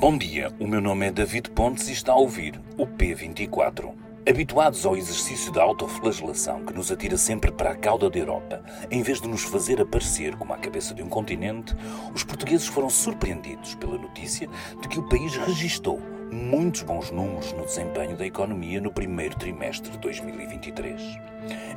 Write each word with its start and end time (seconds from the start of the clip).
Bom 0.00 0.16
dia, 0.16 0.54
o 0.60 0.66
meu 0.68 0.80
nome 0.80 1.08
é 1.08 1.10
David 1.10 1.50
Pontes 1.50 1.88
e 1.88 1.92
está 1.92 2.12
a 2.12 2.16
ouvir 2.16 2.60
o 2.76 2.86
P24. 2.86 3.92
Habituados 4.28 4.86
ao 4.86 4.96
exercício 4.96 5.50
da 5.50 5.60
autoflagelação 5.60 6.64
que 6.64 6.72
nos 6.72 6.92
atira 6.92 7.16
sempre 7.16 7.50
para 7.50 7.72
a 7.72 7.74
cauda 7.74 8.08
da 8.08 8.16
Europa, 8.16 8.62
em 8.92 9.02
vez 9.02 9.20
de 9.20 9.26
nos 9.26 9.42
fazer 9.42 9.80
aparecer 9.80 10.36
como 10.36 10.52
a 10.52 10.56
cabeça 10.56 10.94
de 10.94 11.02
um 11.02 11.08
continente, 11.08 11.74
os 12.14 12.22
portugueses 12.22 12.68
foram 12.68 12.88
surpreendidos 12.88 13.74
pela 13.74 13.98
notícia 13.98 14.48
de 14.80 14.86
que 14.86 15.00
o 15.00 15.08
país 15.08 15.36
registou 15.36 16.00
muitos 16.30 16.82
bons 16.82 17.10
números 17.10 17.52
no 17.52 17.64
desempenho 17.64 18.16
da 18.16 18.24
economia 18.24 18.80
no 18.80 18.92
primeiro 18.92 19.36
trimestre 19.36 19.90
de 19.90 19.98
2023. 19.98 21.02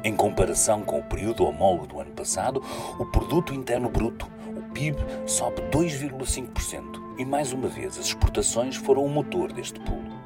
Em 0.04 0.16
comparação 0.16 0.84
com 0.84 1.00
o 1.00 1.04
período 1.04 1.44
homólogo 1.44 1.88
do 1.88 2.00
ano 2.00 2.12
passado, 2.12 2.62
o 3.00 3.06
produto 3.08 3.52
interno 3.52 3.90
bruto, 3.90 4.30
o 4.56 4.62
PIB, 4.74 4.98
sobe 5.26 5.60
2,5% 5.72 7.01
e 7.22 7.26
mais 7.26 7.54
uma 7.54 7.68
vez 7.68 8.00
as 8.00 8.08
exportações 8.08 8.76
foram 8.76 9.06
o 9.06 9.10
motor 9.10 9.54
deste 9.54 9.80
pulo. 9.80 10.20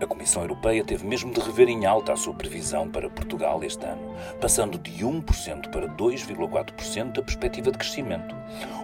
A 0.00 0.06
Comissão 0.06 0.40
Europeia 0.40 0.82
teve 0.82 1.06
mesmo 1.06 1.30
de 1.30 1.38
rever 1.38 1.68
em 1.68 1.84
alta 1.84 2.14
a 2.14 2.16
sua 2.16 2.32
previsão 2.32 2.88
para 2.88 3.10
Portugal 3.10 3.62
este 3.62 3.84
ano, 3.84 4.14
passando 4.40 4.78
de 4.78 5.04
1% 5.04 5.70
para 5.70 5.86
2,4% 5.86 7.18
a 7.18 7.22
perspectiva 7.22 7.70
de 7.70 7.76
crescimento, 7.76 8.34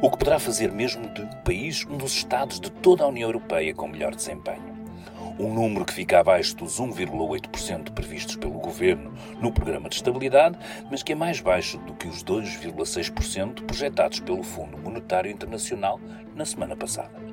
o 0.02 0.10
que 0.10 0.19
poderá 0.19 0.38
fazer 0.38 0.70
mesmo 0.70 1.09
de 1.15 1.23
o 1.23 1.37
país 1.45 1.87
um 1.88 1.96
dos 1.96 2.12
Estados 2.12 2.60
de 2.60 2.70
toda 2.70 3.05
a 3.05 3.09
União 3.09 3.27
Europeia 3.27 3.73
com 3.73 3.88
melhor 3.88 4.15
desempenho 4.15 4.77
um 5.38 5.52
número 5.52 5.84
que 5.84 5.93
fica 5.93 6.18
abaixo 6.18 6.57
dos 6.57 6.80
1,8% 6.80 7.91
previstos 7.91 8.37
pelo 8.37 8.59
governo 8.59 9.12
no 9.38 9.52
programa 9.52 9.88
de 9.88 9.96
estabilidade, 9.96 10.59
mas 10.91 11.02
que 11.02 11.12
é 11.12 11.15
mais 11.15 11.41
baixo 11.41 11.77
do 11.79 11.93
que 11.93 12.09
os 12.09 12.24
2,6% 12.24 13.65
projetados 13.66 14.20
pelo 14.20 14.43
Fundo 14.43 14.79
Monetário 14.79 15.30
Internacional 15.30 16.01
na 16.34 16.46
semana 16.46 16.74
passada. 16.74 17.26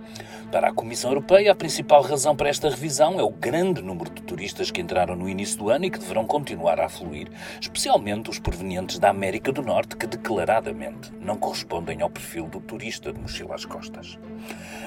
Para 0.51 0.70
a 0.70 0.73
Comissão 0.73 1.09
Europeia, 1.09 1.51
a 1.51 1.55
principal 1.55 2.04
razão 2.04 2.35
para 2.35 2.48
esta 2.48 2.70
revisão 2.70 3.20
é 3.20 3.23
o 3.23 3.32
grande 3.32 3.82
número 3.82 4.12
de 4.12 4.21
turistas 4.21 4.70
que 4.70 4.82
entraram 4.82 5.15
no 5.15 5.27
início 5.27 5.57
do 5.57 5.70
ano 5.70 5.85
e 5.85 5.90
que 5.90 5.98
deverão 5.98 6.26
continuar 6.26 6.79
a 6.79 6.85
afluir, 6.85 7.27
especialmente 7.60 8.29
os 8.29 8.37
provenientes 8.37 8.99
da 8.99 9.10
América 9.10 9.51
do 9.51 9.63
Norte, 9.63 9.98
que 9.98 10.05
declaradamente 10.05 11.12
não 11.20 11.37
correspondem 11.37 12.04
ao 12.04 12.10
perfil 12.10 12.48
do 12.48 12.60
turista 12.60 13.12
de 13.12 13.20
mochila 13.20 13.55
às 13.55 13.65
costas. 13.65 14.20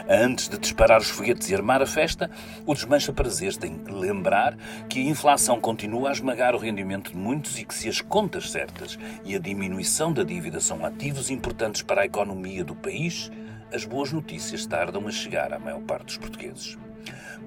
Antes 0.08 0.48
de 0.48 0.56
disparar 0.56 1.00
os 1.00 1.10
foguetes 1.10 1.50
e 1.50 1.54
armar 1.54 1.82
a 1.82 1.86
festa, 1.86 2.30
o 2.64 2.72
desmancha 2.72 3.12
prazeres 3.12 3.56
tem 3.56 3.76
que 3.76 3.90
lembrar 3.90 4.56
que 4.88 5.00
a 5.00 5.10
inflação 5.10 5.60
continua 5.60 6.10
a 6.10 6.12
esmagar 6.12 6.54
o 6.54 6.58
rendimento 6.58 7.10
de 7.10 7.16
muitos 7.16 7.58
e 7.58 7.64
que 7.64 7.74
se 7.74 7.88
as 7.88 8.00
contas 8.00 8.50
certas 8.52 8.96
e 9.24 9.34
a 9.34 9.38
diminuição 9.40 10.12
da 10.12 10.22
dívida 10.22 10.60
são 10.60 10.84
ativos 10.84 11.28
importantes 11.28 11.82
para 11.82 12.02
a 12.02 12.06
economia 12.06 12.64
do 12.64 12.76
país, 12.76 13.32
as 13.76 13.84
boas 13.84 14.10
notícias 14.10 14.64
tardam 14.64 15.06
a 15.06 15.10
chegar 15.10 15.52
à 15.52 15.58
maior 15.58 15.82
parte 15.82 16.06
dos 16.06 16.16
portugueses. 16.16 16.78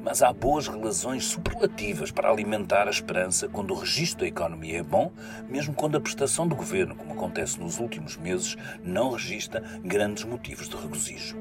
Mas 0.03 0.21
há 0.21 0.31
boas 0.31 0.67
relações 0.67 1.25
superlativas 1.25 2.11
para 2.11 2.29
alimentar 2.29 2.87
a 2.87 2.91
esperança 2.91 3.49
quando 3.49 3.71
o 3.71 3.77
registro 3.77 4.19
da 4.19 4.27
economia 4.27 4.79
é 4.79 4.83
bom, 4.83 5.11
mesmo 5.49 5.73
quando 5.73 5.97
a 5.97 5.99
prestação 5.99 6.47
do 6.47 6.55
governo, 6.55 6.95
como 6.95 7.13
acontece 7.13 7.59
nos 7.59 7.79
últimos 7.79 8.15
meses, 8.15 8.55
não 8.83 9.11
registra 9.11 9.63
grandes 9.83 10.23
motivos 10.23 10.69
de 10.69 10.77
regozijo. 10.77 11.35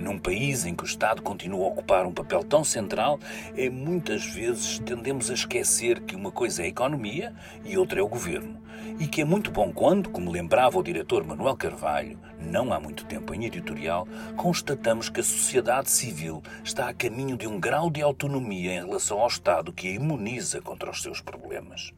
Num 0.00 0.18
país 0.18 0.64
em 0.64 0.74
que 0.74 0.82
o 0.82 0.86
Estado 0.86 1.20
continua 1.20 1.66
a 1.66 1.68
ocupar 1.68 2.06
um 2.06 2.12
papel 2.12 2.42
tão 2.42 2.64
central, 2.64 3.20
é 3.54 3.68
muitas 3.68 4.24
vezes 4.24 4.78
tendemos 4.78 5.30
a 5.30 5.34
esquecer 5.34 6.00
que 6.00 6.16
uma 6.16 6.30
coisa 6.30 6.62
é 6.62 6.64
a 6.64 6.68
economia 6.68 7.34
e 7.66 7.76
outra 7.76 8.00
é 8.00 8.02
o 8.02 8.08
governo. 8.08 8.58
E 8.98 9.06
que 9.06 9.20
é 9.20 9.26
muito 9.26 9.50
bom 9.50 9.70
quando, 9.70 10.08
como 10.08 10.30
lembrava 10.30 10.78
o 10.78 10.82
diretor 10.82 11.22
Manuel 11.22 11.54
Carvalho, 11.54 12.18
não 12.40 12.72
há 12.72 12.80
muito 12.80 13.04
tempo 13.04 13.34
em 13.34 13.44
editorial, 13.44 14.08
constatamos 14.38 15.10
que 15.10 15.20
a 15.20 15.24
sociedade 15.24 15.90
civil 15.90 16.42
está 16.64 16.88
a 16.88 16.94
caminho 16.94 17.36
de 17.36 17.46
um 17.46 17.60
grau 17.60 17.90
de 17.90 18.00
autonomia 18.00 18.72
em 18.72 18.86
relação 18.86 19.20
ao 19.20 19.28
Estado 19.28 19.70
que 19.70 19.86
a 19.86 19.92
imuniza 19.92 20.62
contra 20.62 20.90
os 20.90 21.02
seus 21.02 21.20
problemas. 21.20 21.92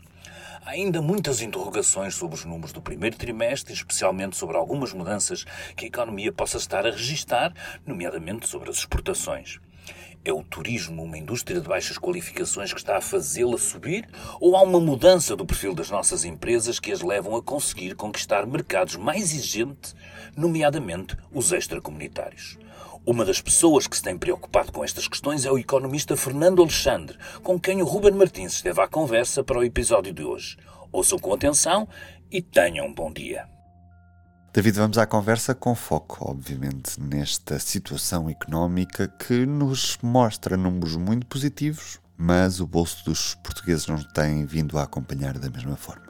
Há 0.64 0.70
ainda 0.70 1.02
muitas 1.02 1.42
interrogações 1.42 2.14
sobre 2.14 2.36
os 2.36 2.44
números 2.44 2.72
do 2.72 2.80
primeiro 2.80 3.16
trimestre, 3.16 3.72
especialmente 3.72 4.36
sobre 4.36 4.56
algumas 4.56 4.92
mudanças 4.92 5.42
que 5.76 5.86
a 5.86 5.88
economia 5.88 6.32
possa 6.32 6.56
estar 6.56 6.86
a 6.86 6.90
registar, 6.92 7.52
nomeadamente 7.84 8.46
sobre 8.46 8.70
as 8.70 8.76
exportações. 8.76 9.58
É 10.24 10.32
o 10.32 10.44
turismo 10.44 11.02
uma 11.02 11.18
indústria 11.18 11.60
de 11.60 11.66
baixas 11.66 11.98
qualificações 11.98 12.72
que 12.72 12.78
está 12.78 12.96
a 12.96 13.00
fazê-la 13.00 13.58
subir? 13.58 14.08
Ou 14.40 14.56
há 14.56 14.62
uma 14.62 14.78
mudança 14.78 15.34
do 15.34 15.44
perfil 15.44 15.74
das 15.74 15.90
nossas 15.90 16.24
empresas 16.24 16.78
que 16.78 16.92
as 16.92 17.02
levam 17.02 17.34
a 17.34 17.42
conseguir 17.42 17.96
conquistar 17.96 18.46
mercados 18.46 18.94
mais 18.94 19.34
exigentes, 19.34 19.96
nomeadamente 20.36 21.16
os 21.32 21.50
extracomunitários? 21.50 22.56
Uma 23.04 23.24
das 23.24 23.40
pessoas 23.40 23.88
que 23.88 23.96
se 23.96 24.02
tem 24.02 24.16
preocupado 24.16 24.70
com 24.70 24.84
estas 24.84 25.08
questões 25.08 25.44
é 25.44 25.50
o 25.50 25.58
economista 25.58 26.16
Fernando 26.16 26.62
Alexandre, 26.62 27.18
com 27.42 27.58
quem 27.58 27.82
o 27.82 27.84
Ruben 27.84 28.12
Martins 28.12 28.52
esteve 28.52 28.80
à 28.80 28.86
conversa 28.86 29.42
para 29.42 29.58
o 29.58 29.64
episódio 29.64 30.14
de 30.14 30.22
hoje. 30.22 30.56
Ouçam 30.92 31.18
com 31.18 31.34
atenção 31.34 31.88
e 32.30 32.40
tenham 32.40 32.86
um 32.86 32.94
bom 32.94 33.12
dia. 33.12 33.48
David, 34.54 34.78
vamos 34.78 34.98
à 34.98 35.06
conversa 35.06 35.52
com 35.52 35.74
foco, 35.74 36.30
obviamente, 36.30 37.00
nesta 37.00 37.58
situação 37.58 38.30
económica 38.30 39.08
que 39.08 39.46
nos 39.46 39.98
mostra 40.00 40.56
números 40.56 40.94
muito 40.94 41.26
positivos, 41.26 42.00
mas 42.16 42.60
o 42.60 42.68
bolso 42.68 43.04
dos 43.04 43.34
portugueses 43.34 43.88
não 43.88 43.96
tem 44.14 44.46
vindo 44.46 44.78
a 44.78 44.84
acompanhar 44.84 45.36
da 45.40 45.50
mesma 45.50 45.74
forma. 45.74 46.06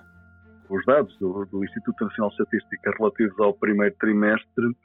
Os 0.68 0.84
dados 0.84 1.16
do, 1.18 1.46
do 1.46 1.64
Instituto 1.64 2.04
Nacional 2.04 2.28
de 2.30 2.42
Estatística 2.42 2.90
relativos 2.98 3.40
ao 3.40 3.54
primeiro 3.54 3.94
trimestre 3.98 4.76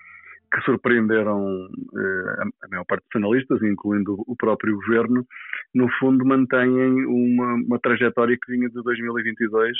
que 0.51 0.61
surpreenderam 0.61 1.67
eh, 1.95 2.43
a 2.63 2.67
maior 2.69 2.85
parte 2.85 3.03
dos 3.03 3.21
analistas, 3.21 3.61
incluindo 3.61 4.15
o 4.27 4.35
próprio 4.35 4.75
governo, 4.75 5.25
no 5.73 5.89
fundo 5.99 6.25
mantêm 6.25 6.69
uma, 7.05 7.53
uma 7.55 7.79
trajetória 7.79 8.37
que 8.41 8.51
vinha 8.51 8.69
de 8.69 8.81
2022, 8.81 9.77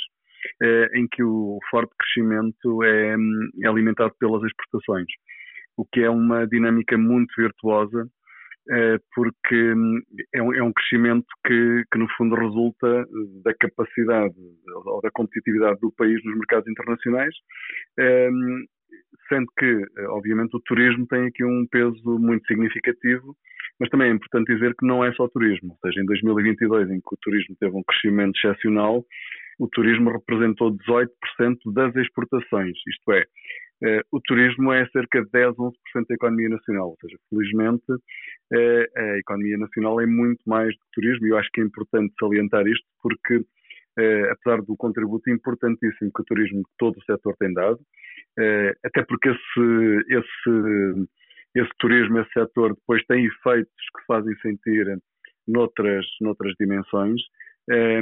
eh, 0.62 0.90
em 0.96 1.08
que 1.08 1.24
o 1.24 1.60
forte 1.70 1.94
crescimento 2.00 2.84
é, 2.84 3.16
é, 3.64 3.68
alimentado 3.68 4.14
pelas 4.20 4.44
exportações, 4.44 5.08
o 5.78 5.86
que 5.86 6.02
é 6.02 6.10
uma 6.10 6.46
dinâmica 6.48 6.98
muito 6.98 7.34
virtuosa, 7.38 8.08
eh, 8.70 8.98
porque 9.16 9.74
é 10.34 10.42
um, 10.44 10.54
é 10.54 10.62
um 10.62 10.74
crescimento 10.74 11.28
que, 11.46 11.84
que, 11.92 11.98
no 11.98 12.08
fundo, 12.18 12.36
resulta 12.36 13.06
da 13.44 13.54
capacidade 13.58 14.36
ou 14.86 15.02
da 15.02 15.10
competitividade 15.12 15.80
do 15.80 15.92
país 15.94 16.22
nos 16.26 16.36
mercados 16.36 16.68
internacionais 16.68 17.34
sendo 19.30 19.48
que, 19.58 19.66
eh, 19.66 20.08
obviamente, 20.10 20.56
o 20.56 20.62
turismo 20.62 21.06
tem 21.08 21.28
aqui 21.28 21.44
um 21.44 21.66
peso 21.70 22.20
muito 22.20 22.46
significativo, 22.48 23.36
mas 23.80 23.90
também 23.90 24.10
é 24.10 24.14
importante 24.14 24.54
dizer 24.54 24.74
que 24.76 24.86
não 24.86 25.04
é 25.04 25.14
só 25.14 25.28
turismo, 25.28 25.72
ou 25.72 25.78
seja, 25.86 26.02
em 26.02 26.06
2022, 26.06 26.90
em 26.90 27.00
que 27.00 27.14
o 27.14 27.18
turismo 27.22 27.56
teve 27.60 27.76
um 27.76 27.84
crescimento 27.84 28.38
excepcional, 28.38 29.06
o 29.60 29.68
turismo 29.68 30.12
representou 30.12 30.72
18% 30.72 31.74
das 31.74 31.96
exportações, 31.96 32.76
isto 32.88 33.12
é, 33.12 33.26
eh, 33.84 34.02
o 34.12 34.20
turismo 34.22 34.72
é 34.72 34.88
cerca 34.90 35.24
de 35.24 35.30
10, 35.32 35.56
11% 35.56 35.74
da 36.10 36.16
economia 36.16 36.50
nacional, 36.50 36.90
ou 36.90 36.98
seja, 37.00 37.18
felizmente 37.30 37.86
eh, 38.54 38.90
a 38.96 39.18
economia 39.18 39.58
nacional 39.58 40.02
é 40.02 40.06
muito 40.06 40.42
mais 40.48 40.74
do 40.74 40.84
turismo 40.94 41.28
e 41.28 41.30
eu 41.30 41.38
acho 41.38 41.50
que 41.54 41.62
é 41.62 41.64
importante 41.64 42.14
salientar 42.20 42.66
isto 42.66 42.86
porque 43.02 43.42
eh, 43.98 44.32
apesar 44.32 44.62
do 44.62 44.76
contributo 44.76 45.30
importantíssimo 45.30 46.12
que 46.14 46.22
o 46.22 46.26
turismo 46.26 46.64
todo 46.78 46.98
o 46.98 47.04
setor 47.04 47.36
tem 47.40 47.54
dado, 47.54 47.80
eh, 48.40 48.74
até 48.86 49.04
porque 49.04 49.30
esse, 49.30 50.06
esse, 50.10 51.08
esse 51.56 51.72
turismo, 51.80 52.20
esse 52.20 52.32
setor 52.32 52.76
depois 52.76 53.04
tem 53.06 53.26
efeitos 53.26 53.74
que 53.96 54.06
fazem 54.06 54.36
sentir 54.38 54.98
noutras, 55.48 56.06
noutras 56.22 56.54
dimensões, 56.60 57.22
eh, 57.70 58.00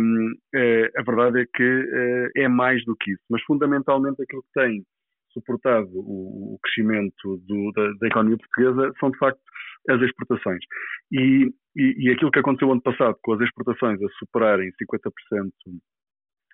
a 0.97 1.03
verdade 1.03 1.41
é 1.41 1.45
que 1.45 2.31
é 2.35 2.47
mais 2.47 2.83
do 2.85 2.95
que 2.95 3.11
isso, 3.11 3.23
mas 3.29 3.41
fundamentalmente 3.43 4.21
aquilo 4.21 4.43
que 4.43 4.59
tem 4.59 4.83
suportado 5.35 5.89
o, 5.93 6.57
crescimento 6.63 7.37
do, 7.45 7.71
da, 7.73 7.91
da, 7.99 8.07
economia 8.07 8.37
portuguesa 8.37 8.93
são 8.99 9.11
de 9.11 9.17
facto 9.17 9.39
as 9.89 10.01
exportações. 10.01 10.59
E, 11.11 11.51
e, 11.75 12.07
e, 12.07 12.11
aquilo 12.11 12.31
que 12.31 12.39
aconteceu 12.39 12.71
ano 12.71 12.81
passado, 12.81 13.17
com 13.21 13.33
as 13.33 13.41
exportações 13.41 14.01
a 14.01 14.09
superarem 14.17 14.71
50%, 14.81 15.51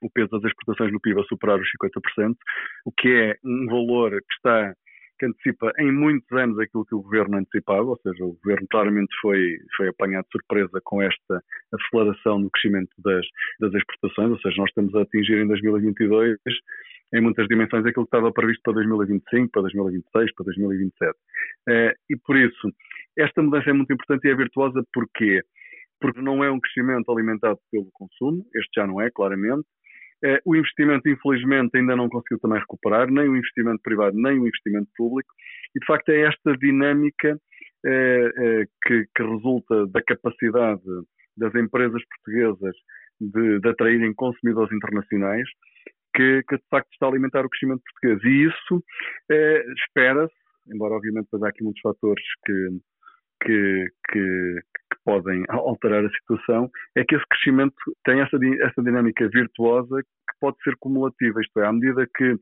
o 0.01 0.09
peso 0.09 0.30
das 0.30 0.44
exportações 0.44 0.92
no 0.92 1.00
PIB 1.00 1.21
a 1.21 1.24
superar 1.24 1.59
os 1.59 1.68
50%, 2.18 2.36
o 2.86 2.92
que 2.92 3.07
é 3.09 3.36
um 3.44 3.65
valor 3.68 4.12
que 4.12 4.33
está 4.36 4.74
que 5.19 5.25
antecipa 5.27 5.71
em 5.77 5.92
muitos 5.92 6.31
anos 6.36 6.57
aquilo 6.57 6.83
que 6.83 6.95
o 6.95 7.01
governo 7.03 7.38
antecipava, 7.38 7.83
ou 7.83 8.00
seja, 8.01 8.25
o 8.25 8.36
governo 8.44 8.68
claramente 8.71 9.15
foi, 9.21 9.56
foi 9.77 9.88
apanhado 9.88 10.24
de 10.24 10.31
surpresa 10.31 10.81
com 10.83 11.00
esta 11.00 11.44
aceleração 11.71 12.39
no 12.39 12.50
crescimento 12.50 12.89
das, 12.98 13.24
das 13.59 13.71
exportações, 13.75 14.31
ou 14.31 14.39
seja, 14.39 14.56
nós 14.57 14.69
estamos 14.69 14.95
a 14.95 15.03
atingir 15.03 15.38
em 15.38 15.48
2022 15.48 16.38
em 17.13 17.21
muitas 17.21 17.45
dimensões 17.48 17.86
aquilo 17.86 18.06
que 18.06 18.15
estava 18.15 18.31
previsto 18.31 18.62
para 18.63 18.74
2025, 18.74 19.51
para 19.51 19.62
2026, 19.63 20.33
para 20.33 20.45
2027. 20.45 21.13
Eh, 21.69 21.94
e 22.09 22.18
por 22.18 22.38
isso, 22.38 22.71
esta 23.18 23.44
mudança 23.44 23.69
é 23.69 23.74
muito 23.74 23.94
importante 23.94 24.25
e 24.25 24.31
é 24.31 24.36
virtuosa 24.36 24.81
porque 24.92 25.42
porque 26.00 26.19
não 26.19 26.44
é 26.44 26.50
um 26.50 26.59
crescimento 26.59 27.12
alimentado 27.12 27.59
pelo 27.71 27.88
consumo, 27.94 28.44
este 28.56 28.71
já 28.75 28.88
não 28.88 29.00
é, 29.00 29.12
claramente. 29.12 29.68
Eh, 30.23 30.41
o 30.45 30.56
investimento, 30.56 31.07
infelizmente, 31.09 31.77
ainda 31.77 31.95
não 31.95 32.09
conseguiu 32.09 32.39
também 32.39 32.59
recuperar, 32.59 33.09
nem 33.09 33.27
o 33.27 33.35
investimento 33.35 33.81
privado, 33.81 34.15
nem 34.15 34.39
o 34.39 34.47
investimento 34.47 34.89
público, 34.95 35.29
e 35.75 35.79
de 35.79 35.85
facto 35.85 36.09
é 36.09 36.21
esta 36.21 36.56
dinâmica 36.57 37.39
que, 38.85 39.07
que 39.15 39.23
resulta 39.23 39.88
da 39.88 40.03
capacidade 40.03 40.83
das 41.35 41.56
empresas 41.56 42.01
portuguesas 42.06 42.75
de, 43.19 43.59
de 43.59 43.69
atraírem 43.69 44.13
consumidores 44.13 44.71
internacionais, 44.71 45.47
que, 46.15 46.44
que, 46.47 46.57
de 46.57 46.63
facto 46.69 46.89
está 46.91 47.06
a 47.06 47.09
alimentar 47.09 47.45
o 47.45 47.50
crescimento 47.50 47.81
português. 48.01 48.24
E 48.24 48.50
isso 48.50 48.83
eh, 49.31 49.63
espera-se, 49.85 50.33
embora 50.74 50.95
obviamente 50.95 51.27
há 51.33 51.47
aqui 51.47 51.63
muitos 51.63 51.81
fatores 51.81 52.24
que, 52.45 52.69
que, 53.41 53.88
que, 54.09 54.55
que, 54.91 54.97
podem 55.03 55.43
alterar 55.49 56.05
a 56.05 56.09
situação, 56.09 56.69
é 56.95 57.03
que 57.03 57.15
esse 57.15 57.25
crescimento 57.27 57.75
tem 58.05 58.21
essa, 58.21 58.38
essa 58.61 58.83
dinâmica 58.83 59.27
virtuosa 59.29 60.01
que 60.01 60.38
pode 60.39 60.57
ser 60.63 60.75
cumulativa, 60.79 61.41
isto 61.41 61.59
é, 61.59 61.67
à 61.67 61.73
medida 61.73 62.07
que 62.15 62.35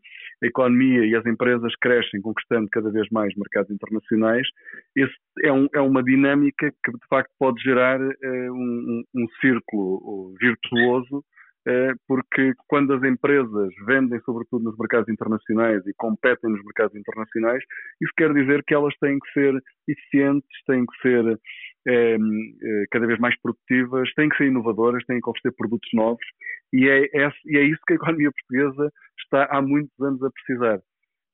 a 0.43 0.45
economia 0.45 1.05
e 1.05 1.15
as 1.15 1.25
empresas 1.25 1.73
crescem, 1.81 2.21
conquistando 2.21 2.67
cada 2.71 2.91
vez 2.91 3.07
mais 3.11 3.33
mercados 3.35 3.71
internacionais, 3.71 4.47
esse 4.95 5.13
é, 5.43 5.51
um, 5.51 5.67
é 5.73 5.81
uma 5.81 6.03
dinâmica 6.03 6.71
que 6.83 6.91
de 6.91 7.07
facto 7.09 7.31
pode 7.39 7.61
gerar 7.61 7.99
uh, 8.01 8.53
um, 8.53 9.03
um, 9.15 9.25
círculo 9.41 10.33
virtuoso 10.39 11.17
eh, 11.17 11.38
porque 12.07 12.53
quando 12.67 12.93
as 12.93 13.03
empresas 13.03 13.69
vendem 13.85 14.19
sobretudo 14.21 14.63
nos 14.63 14.77
mercados 14.77 15.09
internacionais 15.09 15.85
e 15.85 15.93
competem 15.97 16.49
nos 16.49 16.63
mercados 16.63 16.95
internacionais, 16.95 17.63
isso 18.01 18.11
quer 18.17 18.33
dizer 18.33 18.63
que 18.65 18.73
elas 18.73 18.93
têm 18.99 19.19
que 19.19 19.31
ser 19.33 19.53
eficientes, 19.87 20.63
têm 20.65 20.85
que 20.85 21.01
ser 21.01 21.39
é, 21.87 22.17
cada 22.91 23.07
vez 23.07 23.19
mais 23.19 23.39
produtivas, 23.41 24.11
têm 24.13 24.29
que 24.29 24.37
ser 24.37 24.47
inovadoras, 24.47 25.03
têm 25.05 25.19
que 25.19 25.29
oferecer 25.29 25.55
produtos 25.55 25.89
novos 25.93 26.25
e 26.73 26.87
é, 26.87 27.05
é, 27.13 27.31
e 27.45 27.57
é 27.57 27.63
isso 27.63 27.81
que 27.87 27.93
a 27.93 27.95
economia 27.97 28.31
portuguesa 28.31 28.91
está 29.19 29.47
há 29.51 29.61
muitos 29.61 29.99
anos 30.01 30.21
a 30.23 30.29
precisar. 30.31 30.79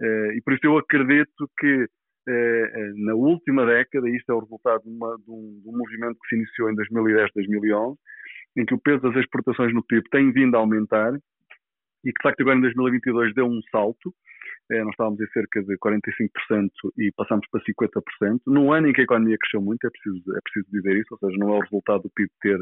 É, 0.01 0.35
e 0.35 0.41
por 0.41 0.53
isso 0.53 0.65
eu 0.65 0.77
acredito 0.77 1.49
que 1.59 1.87
na 2.95 3.13
última 3.13 3.67
década, 3.67 4.09
isto 4.09 4.31
é 4.31 4.33
o 4.33 4.39
resultado 4.39 4.81
de, 4.83 4.89
uma, 4.89 5.15
de, 5.17 5.29
um, 5.29 5.61
de 5.61 5.69
um 5.69 5.77
movimento 5.77 6.17
que 6.23 6.29
se 6.29 6.35
iniciou 6.35 6.71
em 6.71 6.75
2010, 6.75 7.29
2011, 7.35 7.99
em 8.57 8.65
que 8.65 8.73
o 8.73 8.79
peso 8.79 9.01
das 9.01 9.15
exportações 9.15 9.73
no 9.73 9.83
PIB 9.83 10.09
tem 10.09 10.31
vindo 10.31 10.55
a 10.55 10.59
aumentar 10.59 11.13
e 12.05 12.13
que, 12.13 12.19
de 12.19 12.23
facto, 12.23 12.41
agora 12.41 12.57
em 12.57 12.61
2022 12.61 13.33
deu 13.33 13.47
um 13.47 13.59
salto. 13.71 14.13
É, 14.71 14.83
nós 14.83 14.91
estávamos 14.91 15.19
em 15.19 15.27
cerca 15.27 15.61
de 15.61 15.77
45% 15.77 16.69
e 16.97 17.11
passamos 17.15 17.45
para 17.51 17.61
50%. 17.61 18.41
Num 18.47 18.71
ano 18.71 18.87
em 18.87 18.93
que 18.93 19.01
a 19.01 19.03
economia 19.03 19.37
cresceu 19.39 19.61
muito, 19.61 19.85
é 19.85 19.89
preciso, 19.89 20.23
é 20.35 20.39
preciso 20.41 20.71
dizer 20.71 20.97
isso, 20.97 21.07
ou 21.11 21.17
seja, 21.19 21.37
não 21.37 21.53
é 21.53 21.57
o 21.57 21.61
resultado 21.61 22.03
do 22.03 22.09
PIB 22.09 22.29
ter, 22.41 22.59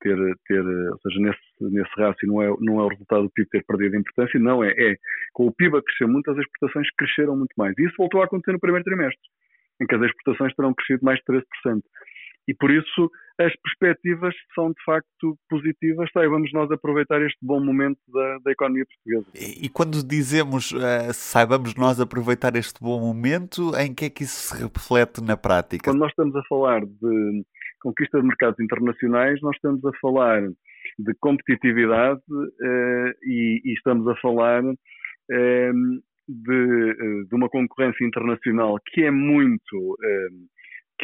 ter, 0.00 0.16
ter 0.46 0.60
ou 0.60 0.98
seja, 0.98 1.20
nesse, 1.20 1.40
nesse 1.60 1.90
rácio 1.96 2.28
não 2.28 2.42
é, 2.42 2.54
não 2.60 2.80
é 2.80 2.84
o 2.84 2.88
resultado 2.88 3.22
do 3.24 3.30
PIB 3.30 3.48
ter 3.48 3.64
perdido 3.64 3.96
importância, 3.96 4.38
não 4.38 4.62
é, 4.62 4.70
é 4.70 4.96
com 5.32 5.46
o 5.46 5.52
PIB 5.52 5.78
a 5.78 5.82
crescer 5.82 6.06
muito, 6.06 6.30
as 6.30 6.38
exportações 6.38 6.88
cresceram 6.96 7.36
muito 7.36 7.54
mais. 7.56 7.76
E 7.78 7.84
isso 7.84 7.94
voltou 7.96 8.22
a 8.22 8.26
acontecer 8.26 8.52
no 8.52 8.60
primeiro 8.60 8.84
trimestre, 8.84 9.22
em 9.80 9.86
que 9.86 9.94
as 9.94 10.02
exportações 10.02 10.54
terão 10.54 10.74
crescido 10.74 11.04
mais 11.04 11.18
de 11.18 11.24
13%. 11.24 11.82
E 12.46 12.54
por 12.54 12.70
isso 12.70 13.10
as 13.38 13.52
perspectivas 13.62 14.34
são 14.54 14.68
de 14.68 14.84
facto 14.84 15.36
positivas. 15.48 16.10
Tá, 16.12 16.20
vamos 16.28 16.52
nós 16.52 16.70
aproveitar 16.70 17.20
este 17.22 17.38
bom 17.42 17.60
momento 17.60 17.98
da, 18.08 18.38
da 18.44 18.52
economia 18.52 18.84
portuguesa. 18.86 19.26
E, 19.34 19.66
e 19.66 19.68
quando 19.68 20.06
dizemos 20.06 20.70
uh, 20.72 21.12
saibamos 21.12 21.74
nós 21.74 22.00
aproveitar 22.00 22.54
este 22.54 22.80
bom 22.80 23.00
momento, 23.00 23.74
em 23.76 23.94
que 23.94 24.04
é 24.06 24.10
que 24.10 24.22
isso 24.22 24.54
se 24.54 24.62
reflete 24.62 25.22
na 25.22 25.36
prática? 25.36 25.90
Quando 25.90 26.00
nós 26.00 26.10
estamos 26.10 26.34
a 26.36 26.42
falar 26.48 26.84
de 26.84 27.44
conquista 27.82 28.20
de 28.20 28.26
mercados 28.26 28.58
internacionais, 28.60 29.40
nós 29.42 29.56
estamos 29.56 29.84
a 29.84 29.90
falar 30.00 30.42
de 30.98 31.14
competitividade 31.20 32.20
uh, 32.30 33.14
e, 33.24 33.60
e, 33.64 33.72
estamos 33.72 34.06
a 34.06 34.14
falar 34.16 34.62
uh, 34.64 34.74
de, 36.28 37.24
de, 37.28 37.34
uma 37.34 37.48
concorrência 37.48 38.06
internacional 38.06 38.78
que 38.92 39.02
é 39.02 39.10
muito 39.10 39.96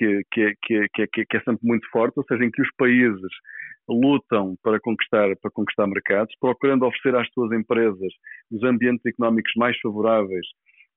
que, 0.00 0.54
que, 0.62 0.88
que, 0.94 1.26
que, 1.26 1.36
é 1.36 1.40
sempre 1.40 1.60
muito 1.62 1.86
forte, 1.90 2.14
ou 2.16 2.24
seja, 2.24 2.42
em 2.42 2.50
que 2.50 2.62
os 2.62 2.68
países 2.76 3.30
lutam 3.88 4.56
para 4.62 4.80
conquistar, 4.80 5.28
para 5.42 5.50
conquistar 5.50 5.86
mercados, 5.86 6.34
procurando 6.40 6.86
oferecer 6.86 7.14
às 7.16 7.28
suas 7.32 7.52
empresas 7.52 8.12
os 8.50 8.62
ambientes 8.62 9.04
económicos 9.04 9.52
mais 9.56 9.78
favoráveis, 9.80 10.46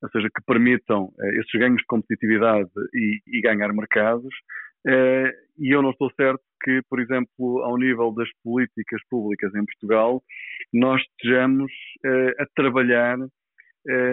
ou 0.01 0.09
seja, 0.09 0.27
que 0.27 0.43
permitam 0.45 1.09
eh, 1.19 1.39
esses 1.39 1.59
ganhos 1.59 1.77
de 1.77 1.85
competitividade 1.87 2.69
e, 2.93 3.19
e 3.27 3.41
ganhar 3.41 3.73
mercados. 3.73 4.33
Eh, 4.85 5.31
e 5.59 5.73
eu 5.73 5.81
não 5.81 5.91
estou 5.91 6.11
certo 6.15 6.41
que, 6.61 6.81
por 6.89 6.99
exemplo, 6.99 7.63
ao 7.63 7.77
nível 7.77 8.13
das 8.13 8.29
políticas 8.43 9.01
públicas 9.09 9.53
em 9.55 9.65
Portugal, 9.65 10.21
nós 10.73 11.01
estejamos 11.01 11.71
eh, 12.05 12.33
a 12.39 12.45
trabalhar 12.55 13.17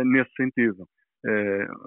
nesse 0.04 0.32
sentido. 0.34 0.84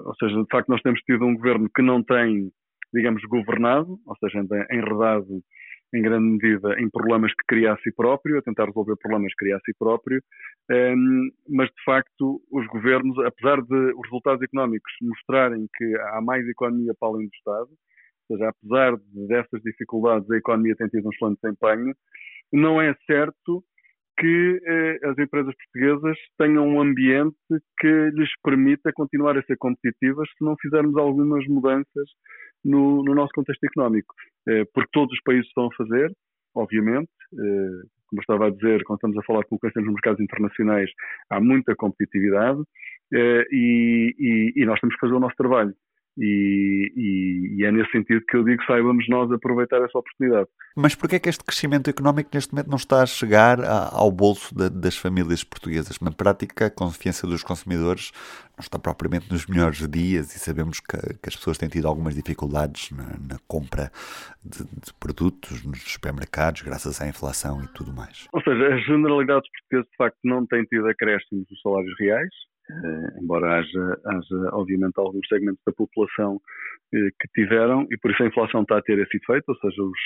ou 0.05 0.15
seja, 0.15 0.35
de 0.35 0.47
facto, 0.49 0.69
nós 0.69 0.81
temos 0.81 1.01
tido 1.01 1.25
um 1.25 1.35
governo 1.35 1.69
que 1.75 1.81
não 1.81 2.01
tem 2.01 2.49
digamos, 2.93 3.21
governado, 3.23 3.99
ou 4.05 4.15
seja, 4.17 4.39
enredado 4.71 5.41
em 5.93 6.01
grande 6.01 6.25
medida 6.25 6.79
em 6.79 6.89
problemas 6.89 7.31
que 7.31 7.45
cria 7.47 7.73
a 7.73 7.77
si 7.77 7.91
próprio, 7.95 8.39
a 8.39 8.41
tentar 8.41 8.65
resolver 8.65 8.95
problemas 8.97 9.31
que 9.33 9.45
cria 9.45 9.57
a 9.57 9.59
si 9.59 9.73
próprio, 9.77 10.21
ehm, 10.71 11.29
mas 11.47 11.69
de 11.69 11.83
facto 11.85 12.41
os 12.51 12.65
governos, 12.67 13.17
apesar 13.19 13.61
de 13.61 13.93
os 13.93 14.03
resultados 14.05 14.41
económicos 14.41 14.91
mostrarem 15.01 15.67
que 15.77 15.95
há 16.13 16.21
mais 16.21 16.47
economia 16.47 16.93
para 16.99 17.09
além 17.09 17.27
do 17.27 17.35
Estado, 17.35 17.69
ou 18.29 18.37
seja, 18.37 18.49
apesar 18.49 18.97
dessas 19.27 19.61
dificuldades 19.61 20.29
a 20.31 20.37
economia 20.37 20.75
tem 20.75 20.87
tido 20.87 21.07
um 21.07 21.11
excelente 21.11 21.39
desempenho, 21.43 21.93
não 22.51 22.81
é 22.81 22.95
certo 23.05 23.63
que 24.17 24.61
eh, 24.65 24.99
as 25.03 25.17
empresas 25.17 25.53
portuguesas 25.55 26.17
tenham 26.37 26.67
um 26.67 26.81
ambiente 26.81 27.35
que 27.79 28.11
lhes 28.13 28.29
permita 28.43 28.91
continuar 28.93 29.37
a 29.37 29.43
ser 29.43 29.57
competitivas 29.57 30.29
se 30.37 30.45
não 30.45 30.55
fizermos 30.61 30.95
algumas 30.97 31.45
mudanças 31.47 32.09
no, 32.63 33.03
no 33.03 33.13
nosso 33.13 33.31
contexto 33.33 33.63
económico. 33.63 34.13
Eh, 34.47 34.65
porque 34.73 34.89
todos 34.91 35.13
os 35.13 35.21
países 35.23 35.47
estão 35.47 35.67
a 35.67 35.75
fazer, 35.75 36.11
obviamente, 36.55 37.09
eh, 37.33 37.87
como 38.07 38.21
estava 38.21 38.47
a 38.47 38.49
dizer, 38.51 38.83
quando 38.83 38.97
estamos 38.97 39.17
a 39.17 39.23
falar 39.23 39.41
de 39.41 39.47
concorrência 39.47 39.81
nos 39.81 39.93
mercados 39.93 40.19
internacionais, 40.19 40.89
há 41.29 41.39
muita 41.39 41.75
competitividade 41.75 42.61
eh, 43.13 43.45
e, 43.51 44.15
e, 44.19 44.61
e 44.61 44.65
nós 44.65 44.79
temos 44.79 44.95
que 44.95 45.01
fazer 45.01 45.13
o 45.13 45.19
nosso 45.19 45.35
trabalho. 45.35 45.73
E, 46.17 46.91
e, 46.95 47.55
e, 47.57 47.65
é 47.65 47.71
nesse 47.71 47.91
sentido 47.91 48.21
que 48.29 48.37
eu 48.37 48.43
digo 48.43 48.63
saibamos 48.65 49.07
nós 49.09 49.31
aproveitar 49.31 49.77
essa 49.77 49.97
oportunidade. 49.97 50.47
Mas 50.75 50.93
porquê 50.93 51.15
é 51.15 51.19
que 51.19 51.27
este 51.27 51.43
crescimento 51.43 51.89
económico 51.89 52.29
neste 52.33 52.53
momento 52.53 52.69
não 52.69 52.77
está 52.77 53.01
a 53.01 53.05
chegar 53.05 53.59
ao 53.63 54.11
bolso 54.11 54.55
de, 54.55 54.69
das 54.69 54.95
famílias 54.95 55.43
portuguesas? 55.43 55.99
Na 55.99 56.11
prática, 56.11 56.67
a 56.67 56.69
confiança 56.69 57.25
dos 57.25 57.41
consumidores 57.41 58.11
não 58.55 58.61
está 58.61 58.77
propriamente 58.77 59.31
nos 59.31 59.47
melhores 59.47 59.87
dias 59.89 60.35
e 60.35 60.39
sabemos 60.39 60.79
que, 60.79 60.97
que 60.97 61.29
as 61.29 61.35
pessoas 61.35 61.57
têm 61.57 61.67
tido 61.67 61.87
algumas 61.87 62.13
dificuldades 62.13 62.91
na, 62.91 63.17
na 63.27 63.39
compra 63.47 63.91
de, 64.45 64.63
de, 64.63 64.93
produtos 64.99 65.65
nos 65.65 65.81
supermercados, 65.81 66.61
graças 66.61 67.01
à 67.01 67.07
inflação 67.07 67.63
e 67.63 67.67
tudo 67.69 67.91
mais. 67.91 68.27
Ou 68.31 68.41
seja, 68.43 68.75
as 68.75 68.85
generalidades 68.85 69.49
portuguesas 69.49 69.89
de 69.89 69.97
facto 69.97 70.19
não 70.23 70.45
têm 70.45 70.63
tido 70.65 70.87
acréscimos 70.87 71.47
dos 71.47 71.59
salários 71.61 71.95
reais, 71.99 72.29
eh, 72.69 73.19
embora 73.21 73.59
haja, 73.59 73.99
haja, 74.05 74.49
obviamente, 74.53 74.93
alguns 74.97 75.27
segmentos 75.27 75.61
da 75.65 75.73
população 75.73 76.39
eh, 76.93 77.09
que 77.19 77.27
tiveram, 77.35 77.85
e 77.91 77.97
por 77.97 78.11
isso 78.11 78.23
a 78.23 78.27
inflação 78.27 78.61
está 78.61 78.77
a 78.77 78.81
ter 78.81 78.97
esse 78.99 79.17
efeito, 79.17 79.43
ou 79.49 79.55
seja, 79.57 79.83
os, 79.83 79.99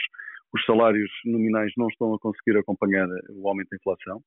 os 0.54 0.66
salários 0.66 1.12
nominais 1.26 1.72
não 1.78 1.88
estão 1.88 2.16
a 2.16 2.20
conseguir 2.20 2.58
acompanhar 2.58 3.08
o 3.30 3.48
aumento 3.48 3.70
da 3.70 3.78
inflação. 3.78 4.22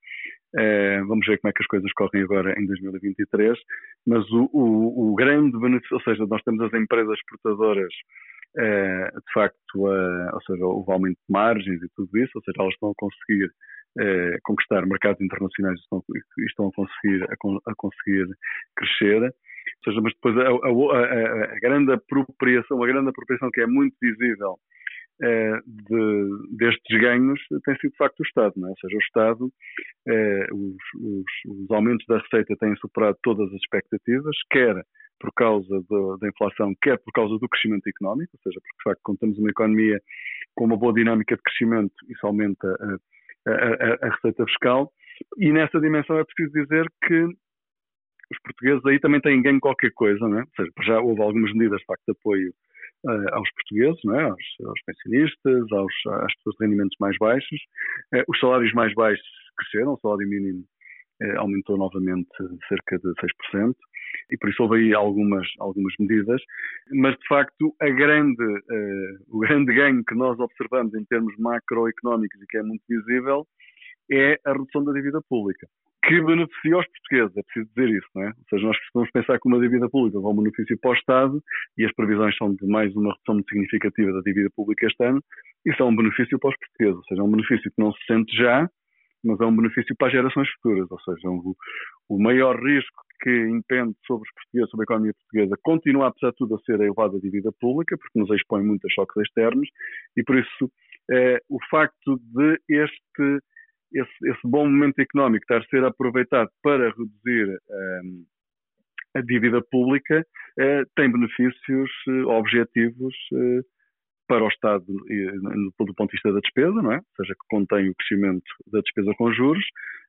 Eh, 0.56 1.02
vamos 1.08 1.26
ver 1.26 1.40
como 1.40 1.50
é 1.50 1.52
que 1.52 1.62
as 1.62 1.66
coisas 1.66 1.92
correm 1.94 2.22
agora 2.22 2.54
em 2.56 2.66
2023, 2.66 3.58
mas 4.06 4.24
o, 4.30 4.48
o, 4.52 5.12
o 5.12 5.14
grande 5.16 5.58
benefício, 5.58 5.96
ou 5.96 6.02
seja, 6.02 6.24
nós 6.26 6.42
temos 6.42 6.62
as 6.62 6.80
empresas 6.80 7.18
exportadoras 7.18 7.92
de 8.52 9.32
facto, 9.32 9.76
ou 9.76 10.42
seja, 10.44 10.66
houve 10.66 10.90
aumento 10.90 11.18
de 11.18 11.32
margens 11.32 11.80
e 11.80 11.88
tudo 11.94 12.18
isso, 12.18 12.32
ou 12.34 12.42
seja, 12.42 12.56
elas 12.58 12.74
estão 12.74 12.90
a 12.90 12.94
conseguir 12.96 13.48
eh, 13.98 14.38
conquistar 14.42 14.86
mercados 14.86 15.20
internacionais 15.20 15.78
e 15.78 15.82
estão, 15.82 16.02
estão 16.46 16.68
a, 16.68 16.72
conseguir, 16.72 17.24
a, 17.24 17.70
a, 17.70 17.74
conseguir 17.76 18.26
crescer. 18.76 19.22
Ou 19.22 19.84
seja, 19.84 20.00
mas 20.00 20.12
depois 20.14 20.36
a, 20.38 20.48
a, 20.48 21.44
a, 21.44 21.58
grande 21.60 21.92
apropriação, 21.92 22.82
a 22.82 22.86
grande 22.86 23.08
apropriação 23.10 23.50
que 23.50 23.60
é 23.60 23.66
muito 23.66 23.96
visível 24.00 24.56
eh, 25.22 25.60
de, 25.66 26.56
destes 26.56 27.00
ganhos 27.00 27.38
tem 27.64 27.76
sido 27.76 27.90
de 27.90 27.96
facto 27.98 28.20
o 28.20 28.22
Estado, 28.22 28.54
não 28.56 28.68
é? 28.68 28.70
ou 28.70 28.76
seja, 28.78 28.96
o 28.96 29.00
Estado, 29.00 29.52
eh, 30.08 30.46
os, 30.50 30.76
os, 30.94 31.62
os, 31.62 31.70
aumentos 31.70 32.06
da 32.06 32.18
receita 32.18 32.56
têm 32.56 32.74
superado 32.76 33.18
todas 33.22 33.48
as 33.48 33.60
expectativas, 33.60 34.34
quer 34.50 34.82
por 35.20 35.30
causa 35.34 35.82
do, 35.90 36.16
da 36.16 36.28
inflação, 36.28 36.74
quer 36.80 36.98
por 36.98 37.12
causa 37.12 37.38
do 37.38 37.48
crescimento 37.48 37.86
económico, 37.86 38.32
ou 38.34 38.40
seja, 38.42 38.58
porque 38.62 38.76
de 38.78 38.82
facto 38.82 39.18
temos 39.20 39.38
uma 39.38 39.50
economia 39.50 40.00
com 40.54 40.64
uma 40.64 40.76
boa 40.78 40.94
dinâmica 40.94 41.36
de 41.36 41.42
crescimento, 41.42 41.94
isso 42.08 42.26
aumenta 42.26 42.66
a 42.66 42.96
a, 43.46 43.52
a, 43.52 44.08
a 44.08 44.14
receita 44.14 44.44
fiscal. 44.46 44.92
E 45.38 45.52
nessa 45.52 45.80
dimensão 45.80 46.18
é 46.18 46.24
preciso 46.24 46.52
dizer 46.52 46.86
que 47.06 47.24
os 48.30 48.38
portugueses 48.44 48.84
aí 48.86 49.00
também 49.00 49.20
têm 49.20 49.42
ganho 49.42 49.60
qualquer 49.60 49.90
coisa, 49.92 50.20
não 50.26 50.38
é? 50.38 50.42
Ou 50.42 50.48
seja, 50.56 50.70
já 50.84 51.00
houve 51.00 51.20
algumas 51.20 51.52
medidas 51.52 51.80
de 51.80 51.84
facto 51.84 52.02
de 52.06 52.12
apoio 52.12 52.54
uh, 53.04 53.34
aos 53.34 53.50
portugueses, 53.52 54.00
não 54.04 54.18
é? 54.18 54.24
aos, 54.24 54.44
aos 54.66 54.80
pensionistas, 54.86 55.72
aos, 55.72 55.92
às 56.06 56.34
pessoas 56.36 56.56
de 56.58 56.64
rendimentos 56.64 56.96
mais 57.00 57.16
baixos. 57.18 57.60
Uh, 58.14 58.22
os 58.28 58.38
salários 58.38 58.72
mais 58.72 58.94
baixos 58.94 59.26
cresceram, 59.56 59.94
o 59.94 59.98
salário 59.98 60.28
mínimo 60.28 60.64
uh, 61.22 61.38
aumentou 61.40 61.76
novamente 61.76 62.30
cerca 62.68 62.98
de 62.98 63.12
6%. 63.54 63.74
E 64.30 64.36
por 64.36 64.50
isso 64.50 64.62
houve 64.62 64.78
aí 64.78 64.94
algumas, 64.94 65.46
algumas 65.58 65.92
medidas, 65.98 66.40
mas 66.92 67.16
de 67.16 67.26
facto 67.28 67.74
a 67.80 67.88
grande, 67.88 68.42
uh, 68.42 69.18
o 69.28 69.40
grande 69.40 69.74
ganho 69.74 70.04
que 70.04 70.14
nós 70.14 70.38
observamos 70.38 70.94
em 70.94 71.04
termos 71.04 71.34
macroeconómicos 71.38 72.40
e 72.42 72.46
que 72.46 72.58
é 72.58 72.62
muito 72.62 72.82
visível 72.88 73.46
é 74.10 74.38
a 74.44 74.52
redução 74.52 74.84
da 74.84 74.92
dívida 74.92 75.20
pública, 75.28 75.66
que 76.04 76.20
beneficia 76.20 76.78
os 76.78 76.86
portugueses, 76.86 77.36
é 77.36 77.42
preciso 77.42 77.68
dizer 77.74 77.96
isso, 77.96 78.08
não 78.14 78.22
é? 78.24 78.26
Ou 78.28 78.44
seja, 78.48 78.66
nós 78.66 78.76
precisamos 78.78 79.10
pensar 79.12 79.38
que 79.38 79.48
uma 79.48 79.60
dívida 79.60 79.88
pública 79.88 80.20
vai 80.20 80.32
um 80.32 80.36
benefício 80.36 80.78
para 80.80 80.90
o 80.90 80.94
Estado 80.94 81.42
e 81.78 81.84
as 81.84 81.92
previsões 81.92 82.36
são 82.36 82.54
de 82.54 82.66
mais 82.66 82.94
uma 82.96 83.12
redução 83.12 83.34
muito 83.34 83.48
significativa 83.48 84.12
da 84.12 84.20
dívida 84.20 84.50
pública 84.56 84.86
este 84.86 85.04
ano, 85.04 85.22
isso 85.64 85.82
é 85.82 85.86
um 85.86 85.94
benefício 85.94 86.38
para 86.38 86.50
os 86.50 86.56
portugueses, 86.56 86.96
ou 86.96 87.04
seja, 87.04 87.20
é 87.20 87.24
um 87.24 87.30
benefício 87.30 87.70
que 87.70 87.82
não 87.82 87.92
se 87.92 88.04
sente 88.06 88.36
já, 88.36 88.68
mas 89.22 89.40
é 89.40 89.44
um 89.44 89.54
benefício 89.54 89.94
para 89.96 90.08
as 90.08 90.12
gerações 90.12 90.48
futuras, 90.54 90.90
ou 90.90 91.00
seja, 91.00 91.28
um, 91.28 91.54
o 92.08 92.18
maior 92.18 92.56
risco 92.60 93.02
que 93.20 93.30
impende 93.30 93.94
sobre 94.06 94.28
os 94.28 94.34
portugueses, 94.34 94.70
sobre 94.70 94.82
a 94.82 94.88
economia 94.88 95.14
portuguesa, 95.14 95.56
continua, 95.62 96.08
apesar 96.08 96.30
de 96.30 96.36
tudo, 96.36 96.54
a 96.54 96.58
ser 96.60 96.80
a 96.80 96.84
elevada 96.84 97.18
dívida 97.20 97.50
pública, 97.60 97.96
porque 97.96 98.18
nos 98.18 98.30
expõe 98.30 98.62
muito 98.62 98.86
a 98.86 98.90
choques 98.90 99.16
externos, 99.22 99.68
e 100.16 100.22
por 100.22 100.38
isso 100.38 100.70
eh, 101.10 101.40
o 101.48 101.58
facto 101.70 102.18
de 102.18 102.60
este, 102.68 103.38
esse, 103.92 104.30
esse, 104.30 104.40
bom 104.44 104.64
momento 104.64 104.98
económico 105.00 105.44
estar 105.44 105.58
a 105.58 105.68
ser 105.68 105.84
aproveitado 105.84 106.50
para 106.62 106.90
reduzir 106.90 107.58
eh, 107.68 108.00
a 109.14 109.20
dívida 109.20 109.60
pública 109.70 110.24
eh, 110.58 110.82
tem 110.96 111.10
benefícios 111.10 111.90
eh, 112.08 112.22
objetivos 112.24 113.14
eh, 113.34 113.60
para 114.28 114.44
o 114.44 114.48
Estado 114.48 114.84
do 114.86 115.94
ponto 115.96 116.10
de 116.10 116.12
vista 116.12 116.32
da 116.32 116.38
despesa, 116.38 116.80
não 116.82 116.92
é? 116.92 116.98
ou 116.98 117.04
seja, 117.16 117.34
que 117.34 117.46
contém 117.48 117.88
o 117.88 117.94
crescimento 117.96 118.44
da 118.68 118.80
despesa 118.80 119.12
com 119.18 119.32
juros, 119.32 119.64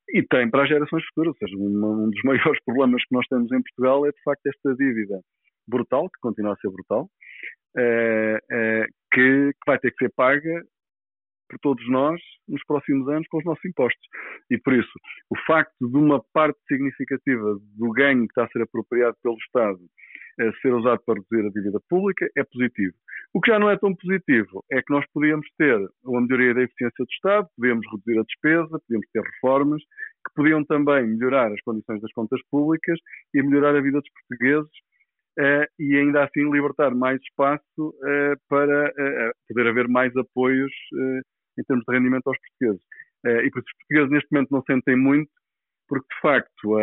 e 0.10 0.24
tem 0.24 0.50
para 0.50 0.64
as 0.64 0.70
gerações 0.70 1.04
futuras. 1.06 1.34
Ou 1.34 1.48
seja, 1.48 1.58
um, 1.58 2.10
dos 2.10 2.22
maiores 2.26 2.64
problemas 2.66 3.04
que 3.04 3.16
nós 3.16 3.26
temos 3.28 3.52
em 3.52 3.62
Portugal 3.62 4.06
é, 4.06 4.12
de 4.12 4.22
facto, 4.24 4.46
esta 4.48 4.76
dívida 4.76 5.20
brutal, 5.68 6.10
que 6.10 6.20
continua 6.22 6.54
a 6.54 6.58
ser 6.58 6.70
brutal, 6.70 7.10
é, 7.78 8.40
é, 8.52 8.86
que, 9.14 9.52
que 9.52 9.66
vai 9.66 9.80
ter 9.80 9.92
que 9.92 10.06
ser 10.06 10.12
paga 10.16 10.64
por 11.50 11.60
todos 11.60 11.90
nós 11.90 12.22
nos 12.48 12.64
próximos 12.66 13.08
anos 13.10 13.28
com 13.28 13.38
os 13.38 13.46
nossos 13.46 13.64
impostos. 13.66 14.08
E 14.50 14.58
por 14.58 14.74
isso, 14.74 14.92
o 15.30 15.38
facto 15.46 15.76
de 15.82 15.98
uma 15.98 16.24
parte 16.34 16.58
significativa 16.68 17.58
do 17.78 17.92
ganho 17.92 18.22
que 18.22 18.32
está 18.32 18.46
a 18.46 18.50
ser 18.50 18.62
apropriado 18.62 19.16
pelo 19.22 19.36
Estado 19.36 19.80
ser 20.62 20.74
usado 20.74 21.02
para 21.06 21.16
reduzir 21.16 21.48
a 21.48 21.52
dívida 21.52 21.80
pública 21.90 22.28
é 22.38 22.44
positivo. 22.44 22.94
O 23.34 23.40
que 23.40 23.52
já 23.52 23.60
não 23.60 23.70
é 23.70 23.78
tão 23.78 23.96
positivo 23.96 24.64
é 24.72 24.82
que 24.82 24.94
nós 24.94 25.06
podíamos 25.14 25.48
ter 25.58 25.78
uma 26.04 26.22
melhoria 26.22 26.54
da 26.54 26.64
eficiência 26.64 27.06
do 27.06 27.12
Estado, 27.12 27.48
podíamos 27.56 27.86
reduzir 27.90 28.20
a 28.20 28.24
despesa, 28.24 28.80
podíamos 28.80 29.08
ter 29.14 29.22
reformas 29.22 29.82
que 29.82 30.34
podiam 30.36 30.66
também 30.66 31.08
melhorar 31.08 31.52
as 31.52 31.62
condições 31.62 32.02
das 32.02 32.12
contas 32.12 32.42
públicas 32.50 33.00
e 33.34 33.42
melhorar 33.42 33.76
a 33.76 33.82
vida 33.82 34.00
dos 34.00 34.10
portugueses 34.12 34.72
uh, 35.40 35.66
e 35.80 35.98
ainda 35.98 36.26
assim 36.26 36.52
libertar 36.52 36.94
mais 36.94 37.22
espaço 37.22 37.64
uh, 37.80 38.38
para 38.50 38.94
poder 39.48 39.68
haver 39.68 39.88
mais 39.88 40.16
apoios 40.18 40.72
em 41.58 41.64
termos 41.64 41.86
de 41.88 41.94
rendimento 41.96 42.28
aos 42.28 42.38
portugueses. 42.38 42.82
e 43.26 43.50
por 43.50 43.60
isso 43.60 43.68
os 43.68 43.78
portugueses 43.78 44.12
neste 44.12 44.32
momento 44.32 44.52
não 44.52 44.64
sentem 44.64 44.96
muito, 44.96 45.32
porque 45.88 46.08
de 46.16 46.22
facto, 46.22 46.78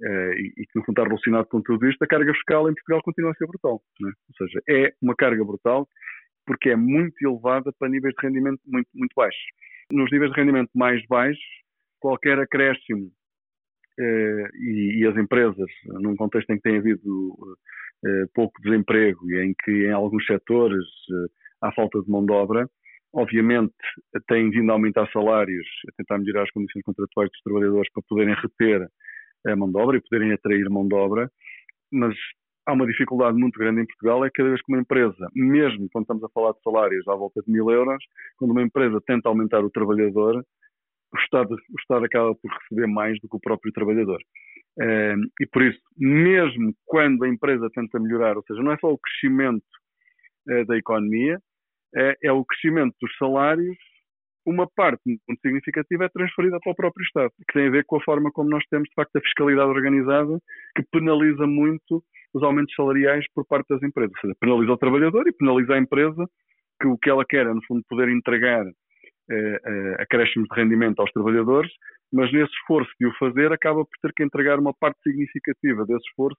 e, 0.00 0.52
e 0.56 0.66
que 0.66 0.76
no 0.76 0.84
fundo 0.84 1.00
está 1.00 1.04
relacionado 1.04 1.46
com 1.46 1.62
tudo 1.62 1.88
isto, 1.88 2.02
a 2.02 2.06
carga 2.06 2.32
fiscal 2.32 2.68
em 2.68 2.74
Portugal 2.74 3.02
continua 3.02 3.30
a 3.30 3.34
ser 3.34 3.46
brutal. 3.46 3.82
É? 4.02 4.06
Ou 4.06 4.36
seja, 4.36 4.60
é 4.68 4.92
uma 5.00 5.14
carga 5.14 5.44
brutal 5.44 5.88
porque 6.46 6.70
é 6.70 6.76
muito 6.76 7.14
elevada 7.22 7.72
para 7.78 7.88
níveis 7.88 8.14
de 8.18 8.26
rendimento 8.26 8.60
muito, 8.66 8.88
muito 8.94 9.12
baixos. 9.16 9.42
Nos 9.90 10.10
níveis 10.10 10.32
de 10.32 10.40
rendimento 10.40 10.70
mais 10.74 11.04
baixos, 11.06 11.42
qualquer 12.00 12.38
acréscimo 12.38 13.10
eh, 13.98 14.48
e, 14.54 15.00
e, 15.00 15.06
as 15.06 15.16
empresas, 15.16 15.70
num 15.86 16.16
contexto 16.16 16.50
em 16.50 16.56
que 16.56 16.62
tem 16.62 16.78
havido 16.78 17.56
eh, 18.04 18.24
pouco 18.34 18.60
desemprego 18.62 19.30
e 19.30 19.44
em 19.44 19.54
que 19.64 19.86
em 19.86 19.92
alguns 19.92 20.26
setores 20.26 20.84
eh, 21.10 21.26
há 21.62 21.72
falta 21.72 22.02
de 22.02 22.10
mão 22.10 22.24
de 22.24 22.32
obra, 22.32 22.68
obviamente 23.12 23.72
têm 24.26 24.50
vindo 24.50 24.70
a 24.70 24.74
aumentar 24.74 25.08
salários, 25.12 25.66
a 25.88 25.92
tentar 25.96 26.18
melhorar 26.18 26.42
as 26.42 26.50
condições 26.50 26.82
contratuais 26.82 27.30
dos 27.30 27.40
trabalhadores 27.42 27.90
para 27.92 28.02
poderem 28.08 28.34
reter 28.34 28.88
a 29.52 29.56
mão 29.56 29.70
de 29.70 29.78
obra 29.78 29.96
e 29.96 30.00
poderem 30.00 30.32
atrair 30.32 30.68
mão 30.70 30.86
de 30.86 30.94
obra, 30.94 31.30
mas 31.92 32.14
há 32.66 32.72
uma 32.72 32.86
dificuldade 32.86 33.36
muito 33.36 33.58
grande 33.58 33.82
em 33.82 33.86
Portugal, 33.86 34.24
é 34.24 34.30
cada 34.32 34.48
vez 34.48 34.60
que 34.62 34.72
uma 34.72 34.80
empresa, 34.80 35.28
mesmo 35.34 35.88
quando 35.92 36.04
estamos 36.04 36.24
a 36.24 36.28
falar 36.30 36.52
de 36.52 36.62
salários 36.62 37.06
à 37.08 37.14
volta 37.14 37.42
de 37.42 37.52
mil 37.52 37.70
euros, 37.70 38.02
quando 38.38 38.52
uma 38.52 38.62
empresa 38.62 39.00
tenta 39.06 39.28
aumentar 39.28 39.60
o 39.60 39.70
trabalhador, 39.70 40.44
o 41.12 41.18
Estado, 41.18 41.54
o 41.54 41.80
Estado 41.80 42.04
acaba 42.04 42.34
por 42.34 42.50
receber 42.50 42.86
mais 42.86 43.20
do 43.20 43.28
que 43.28 43.36
o 43.36 43.40
próprio 43.40 43.72
trabalhador. 43.72 44.20
Ehm, 44.80 45.20
e 45.40 45.46
por 45.46 45.62
isso, 45.62 45.80
mesmo 45.96 46.74
quando 46.84 47.24
a 47.24 47.28
empresa 47.28 47.70
tenta 47.72 48.00
melhorar, 48.00 48.36
ou 48.36 48.42
seja, 48.44 48.60
não 48.62 48.72
é 48.72 48.78
só 48.78 48.88
o 48.88 48.98
crescimento 48.98 49.64
eh, 50.48 50.64
da 50.64 50.76
economia, 50.76 51.38
é, 51.94 52.16
é 52.24 52.32
o 52.32 52.44
crescimento 52.44 52.94
dos 53.00 53.16
salários 53.16 53.76
uma 54.46 54.68
parte 54.74 55.00
muito 55.06 55.40
significativa 55.40 56.04
é 56.04 56.08
transferida 56.08 56.58
para 56.60 56.72
o 56.72 56.76
próprio 56.76 57.04
Estado, 57.04 57.30
que 57.48 57.54
tem 57.54 57.68
a 57.68 57.70
ver 57.70 57.84
com 57.86 57.96
a 57.96 58.02
forma 58.02 58.30
como 58.32 58.50
nós 58.50 58.64
temos, 58.70 58.88
de 58.88 58.94
facto, 58.94 59.16
a 59.16 59.20
fiscalidade 59.20 59.70
organizada, 59.70 60.38
que 60.76 60.84
penaliza 60.92 61.46
muito 61.46 62.02
os 62.34 62.42
aumentos 62.42 62.74
salariais 62.74 63.24
por 63.34 63.46
parte 63.46 63.68
das 63.68 63.82
empresas. 63.82 64.12
Ou 64.16 64.20
seja, 64.20 64.34
penaliza 64.40 64.72
o 64.72 64.78
trabalhador 64.78 65.26
e 65.26 65.32
penaliza 65.32 65.74
a 65.74 65.78
empresa, 65.78 66.26
que 66.80 66.88
o 66.88 66.98
que 66.98 67.08
ela 67.08 67.24
quer 67.24 67.46
é, 67.46 67.54
no 67.54 67.64
fundo, 67.66 67.82
poder 67.88 68.08
entregar 68.08 68.64
eh, 69.30 69.60
eh, 69.64 69.96
acréscimos 70.02 70.48
de 70.50 70.60
rendimento 70.60 71.00
aos 71.00 71.10
trabalhadores, 71.12 71.70
mas 72.12 72.30
nesse 72.30 72.52
esforço 72.52 72.90
de 73.00 73.06
o 73.06 73.14
fazer, 73.18 73.50
acaba 73.52 73.84
por 73.84 73.98
ter 74.02 74.12
que 74.14 74.22
entregar 74.22 74.58
uma 74.58 74.74
parte 74.74 75.00
significativa 75.02 75.86
desse 75.86 76.06
esforço 76.08 76.38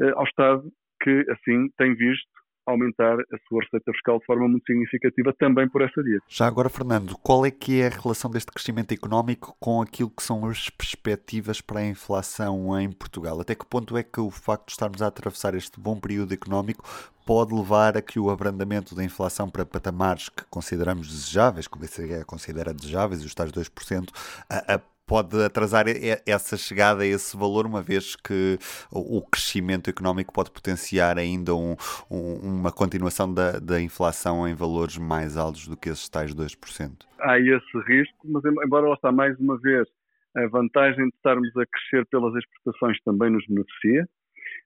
eh, 0.00 0.12
ao 0.14 0.24
Estado, 0.24 0.62
que, 1.02 1.26
assim, 1.28 1.68
tem 1.76 1.94
visto 1.94 2.41
aumentar 2.66 3.18
a 3.18 3.38
sua 3.48 3.62
receita 3.62 3.92
fiscal 3.92 4.18
de 4.18 4.26
forma 4.26 4.48
muito 4.48 4.64
significativa 4.64 5.34
também 5.38 5.68
por 5.68 5.82
essa 5.82 6.02
via. 6.02 6.18
Já 6.28 6.46
agora, 6.46 6.68
Fernando, 6.68 7.16
qual 7.18 7.44
é 7.44 7.50
que 7.50 7.80
é 7.80 7.86
a 7.86 7.90
relação 7.90 8.30
deste 8.30 8.52
crescimento 8.52 8.92
económico 8.92 9.56
com 9.58 9.82
aquilo 9.82 10.10
que 10.10 10.22
são 10.22 10.46
as 10.46 10.70
perspectivas 10.70 11.60
para 11.60 11.80
a 11.80 11.86
inflação 11.86 12.78
em 12.78 12.90
Portugal? 12.90 13.40
Até 13.40 13.54
que 13.54 13.66
ponto 13.66 13.96
é 13.96 14.02
que 14.02 14.20
o 14.20 14.30
facto 14.30 14.66
de 14.66 14.72
estarmos 14.72 15.02
a 15.02 15.06
atravessar 15.06 15.54
este 15.54 15.80
bom 15.80 15.98
período 15.98 16.32
económico 16.32 16.84
pode 17.24 17.54
levar 17.54 17.96
a 17.96 18.02
que 18.02 18.18
o 18.18 18.30
abrandamento 18.30 18.94
da 18.94 19.04
inflação 19.04 19.48
para 19.48 19.64
patamares 19.64 20.28
que 20.28 20.44
consideramos 20.50 21.08
desejáveis, 21.08 21.68
como 21.68 21.84
a 21.84 21.86
BCE 21.86 22.24
considera 22.24 22.74
desejáveis, 22.74 23.24
os 23.24 23.34
tais 23.34 23.52
2%, 23.52 24.08
a, 24.50 24.74
a 24.74 24.80
pode 25.12 25.44
atrasar 25.44 25.84
essa 26.26 26.56
chegada 26.56 27.02
a 27.02 27.06
esse 27.06 27.36
valor, 27.36 27.66
uma 27.66 27.82
vez 27.82 28.16
que 28.16 28.56
o 28.90 29.20
crescimento 29.20 29.90
económico 29.90 30.32
pode 30.32 30.50
potenciar 30.50 31.18
ainda 31.18 31.54
um, 31.54 31.76
um, 32.10 32.60
uma 32.60 32.72
continuação 32.72 33.28
da, 33.32 33.58
da, 33.58 33.78
inflação 33.78 34.48
em 34.48 34.54
valores 34.54 34.96
mais 34.96 35.36
altos 35.36 35.68
do 35.68 35.76
que 35.76 35.90
esses 35.90 36.08
tais 36.08 36.34
2%? 36.34 37.04
Há 37.20 37.38
esse 37.38 37.78
risco, 37.86 38.16
mas 38.24 38.42
embora 38.64 38.88
lá 38.88 38.94
está 38.94 39.12
mais 39.12 39.38
uma 39.38 39.60
vez 39.60 39.86
a 40.34 40.46
vantagem 40.46 41.04
de 41.04 41.14
estarmos 41.14 41.54
a 41.58 41.66
crescer 41.66 42.06
pelas 42.06 42.34
exportações 42.34 42.96
também 43.04 43.28
nos 43.28 43.44
beneficia. 43.46 44.08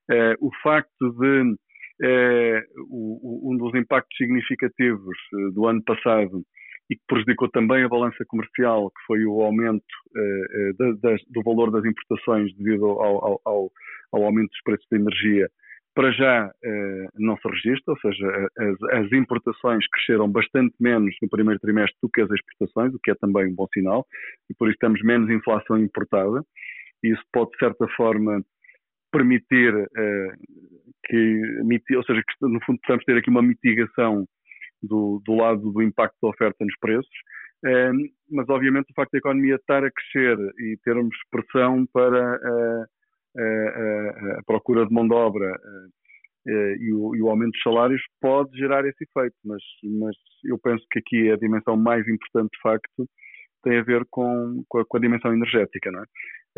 Eh, 0.09 0.37
o 0.41 0.51
facto 0.63 1.11
de 1.19 1.57
eh, 2.05 2.63
o, 2.89 3.53
um 3.53 3.57
dos 3.57 3.75
impactos 3.75 4.17
significativos 4.17 5.17
eh, 5.35 5.51
do 5.53 5.67
ano 5.67 5.83
passado 5.83 6.45
e 6.91 6.97
que 6.97 7.03
prejudicou 7.07 7.49
também 7.51 7.83
a 7.83 7.89
balança 7.89 8.25
comercial, 8.27 8.91
que 8.91 9.07
foi 9.07 9.25
o 9.25 9.43
aumento 9.43 9.83
uh, 9.83 10.97
da, 11.01 11.17
do 11.29 11.43
valor 11.43 11.71
das 11.71 11.85
importações 11.85 12.55
devido 12.57 12.87
ao, 12.87 13.41
ao, 13.45 13.71
ao, 14.13 14.25
aumento 14.25 14.51
dos 14.51 14.63
preços 14.63 14.87
da 14.91 14.97
energia, 14.97 15.49
para 15.95 16.13
já 16.13 16.47
uh, 16.47 17.09
não 17.17 17.37
se 17.39 17.49
registra, 17.49 17.95
ou 17.95 17.99
seja, 17.99 18.49
as, 18.59 19.05
as, 19.05 19.13
importações 19.13 19.85
cresceram 19.89 20.31
bastante 20.31 20.75
menos 20.79 21.15
no 21.23 21.29
primeiro 21.29 21.59
trimestre 21.59 21.97
do 22.03 22.11
que 22.11 22.21
as 22.21 22.31
exportações, 22.31 22.95
o 22.95 23.01
que 23.03 23.11
é 23.11 23.15
também 23.15 23.47
um 23.47 23.55
bom 23.55 23.67
sinal, 23.73 24.07
e 24.51 24.55
por 24.55 24.69
isso 24.69 24.79
temos 24.79 25.03
menos 25.03 25.31
inflação 25.31 25.79
importada, 25.79 26.45
e 27.03 27.13
isso 27.13 27.23
pode, 27.33 27.51
de 27.53 27.59
certa 27.59 27.89
forma, 27.97 28.43
permitir 29.11 29.75
uh, 29.75 30.33
que, 31.07 31.97
ou 31.97 32.05
seja, 32.05 32.23
que 32.23 32.47
no 32.47 32.61
fundo 32.65 32.79
possamos 32.81 33.05
ter 33.05 33.17
aqui 33.17 33.31
uma 33.31 33.43
mitigação 33.43 34.27
do, 34.87 35.21
do 35.25 35.35
lado 35.35 35.71
do 35.71 35.83
impacto 35.83 36.17
da 36.23 36.29
oferta 36.29 36.65
nos 36.65 36.77
preços, 36.81 37.17
ehm, 37.65 38.09
mas 38.31 38.49
obviamente 38.49 38.91
o 38.91 38.95
facto 38.95 39.13
da 39.13 39.19
economia 39.19 39.57
estar 39.57 39.85
a 39.85 39.91
crescer 39.91 40.39
e 40.59 40.77
termos 40.85 41.17
pressão 41.31 41.87
para 41.93 42.37
a, 42.37 42.87
a, 43.39 44.39
a 44.39 44.43
procura 44.47 44.87
de 44.87 44.93
mão 44.93 45.07
de 45.07 45.15
obra 45.15 45.53
eh, 46.49 46.77
e 46.79 46.93
o, 46.93 47.15
e 47.17 47.23
o, 47.23 47.29
aumento 47.29 47.53
dos 47.53 47.63
salários 47.63 48.01
pode 48.21 48.57
gerar 48.57 48.87
esse 48.87 49.03
efeito, 49.03 49.35
mas, 49.45 49.63
mas 49.83 50.17
eu 50.45 50.57
penso 50.59 50.85
que 50.91 51.01
aqui 51.01 51.31
a 51.31 51.37
dimensão 51.37 51.77
mais 51.77 52.07
importante 52.07 52.51
de 52.53 52.61
facto 52.63 53.09
tem 53.67 53.79
a 53.79 53.83
ver 53.83 54.07
com, 54.09 54.63
com, 54.69 54.79
a, 54.79 54.85
com 54.87 54.97
a 54.97 55.01
dimensão 55.01 55.35
energética, 55.35 55.91
não 55.91 56.01
é? 56.01 56.05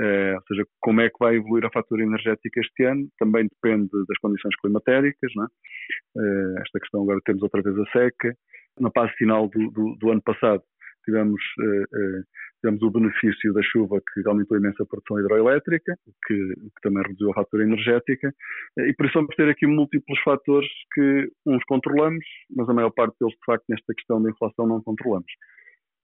Uh, 0.00 0.34
ou 0.36 0.42
seja, 0.46 0.64
como 0.80 1.00
é 1.00 1.08
que 1.08 1.16
vai 1.18 1.36
evoluir 1.36 1.64
a 1.64 1.70
fatura 1.72 2.02
energética 2.02 2.60
este 2.60 2.84
ano, 2.84 3.08
também 3.18 3.48
depende 3.48 3.90
das 4.06 4.18
condições 4.20 4.54
climatéricas, 4.60 5.32
não 5.34 5.44
é? 5.44 5.46
uh, 5.46 6.58
esta 6.60 6.78
questão 6.78 7.02
agora 7.02 7.18
temos 7.24 7.42
outra 7.42 7.62
vez 7.62 7.76
a 7.78 7.90
seca, 7.90 8.36
na 8.78 8.90
fase 8.94 9.12
final 9.14 9.48
do, 9.48 9.70
do, 9.70 9.96
do 9.96 10.10
ano 10.10 10.22
passado 10.22 10.62
tivemos 11.04 11.40
uh, 11.60 12.22
temos 12.62 12.82
o 12.82 12.90
benefício 12.90 13.52
da 13.52 13.62
chuva 13.62 14.00
que 14.00 14.28
aumentou 14.28 14.56
imensa 14.56 14.84
produção 14.84 15.18
hidroelétrica, 15.20 15.96
que, 16.26 16.34
que, 16.34 16.80
também 16.82 17.02
reduziu 17.04 17.30
a 17.30 17.34
fatura 17.34 17.62
energética, 17.62 18.34
e 18.78 18.92
por 18.94 19.06
isso 19.06 19.14
vamos 19.14 19.34
ter 19.36 19.48
aqui 19.48 19.66
múltiplos 19.66 20.20
fatores 20.22 20.68
que 20.92 21.30
uns 21.46 21.62
controlamos, 21.64 22.24
mas 22.54 22.68
a 22.68 22.74
maior 22.74 22.90
parte 22.90 23.16
deles, 23.20 23.34
de 23.34 23.44
facto, 23.46 23.64
nesta 23.68 23.94
questão 23.94 24.22
da 24.22 24.30
inflação 24.30 24.66
não 24.66 24.82
controlamos. 24.82 25.30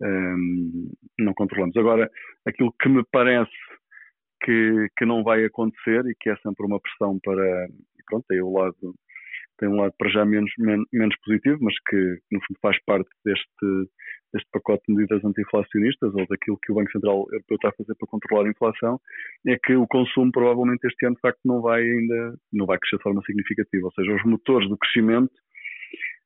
Um, 0.02 0.90
não 1.18 1.32
controlamos. 1.34 1.76
Agora, 1.76 2.10
aquilo 2.46 2.74
que 2.80 2.88
me 2.88 3.04
parece 3.12 3.50
que, 4.42 4.88
que 4.96 5.04
não 5.04 5.22
vai 5.22 5.44
acontecer 5.44 6.04
e 6.06 6.14
que 6.18 6.30
é 6.30 6.36
sempre 6.36 6.66
uma 6.66 6.80
pressão 6.80 7.18
para, 7.22 7.68
pronto, 8.06 8.24
tem 8.28 8.40
o 8.40 8.52
lado 8.52 8.94
tem 9.58 9.68
um 9.68 9.76
lado 9.76 9.94
para 9.98 10.10
já 10.10 10.24
menos, 10.24 10.50
menos, 10.58 10.86
menos 10.92 11.14
positivo, 11.24 11.58
mas 11.60 11.74
que 11.88 11.96
no 12.30 12.40
fundo 12.40 12.58
faz 12.60 12.76
parte 12.84 13.08
deste, 13.24 13.88
deste 14.32 14.48
pacote 14.52 14.82
de 14.88 14.94
medidas 14.94 15.24
anti-inflacionistas 15.24 16.12
ou 16.14 16.26
daquilo 16.26 16.58
que 16.62 16.72
o 16.72 16.74
Banco 16.74 16.90
Central 16.90 17.26
Europeu 17.30 17.54
está 17.54 17.68
a 17.68 17.72
fazer 17.72 17.94
para 17.94 18.08
controlar 18.08 18.46
a 18.46 18.50
inflação, 18.50 19.00
é 19.46 19.56
que 19.56 19.76
o 19.76 19.86
consumo 19.86 20.32
provavelmente 20.32 20.86
este 20.86 21.06
ano 21.06 21.14
de 21.14 21.20
facto 21.20 21.40
não 21.44 21.60
vai 21.60 21.82
ainda, 21.82 22.34
não 22.52 22.66
vai 22.66 22.78
crescer 22.78 22.96
de 22.96 23.02
forma 23.02 23.22
significativa, 23.24 23.86
ou 23.86 23.92
seja, 23.92 24.14
os 24.14 24.24
motores 24.24 24.68
do 24.68 24.76
crescimento 24.76 25.32